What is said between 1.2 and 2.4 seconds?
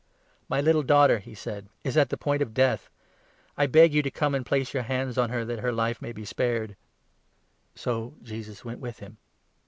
said," is at the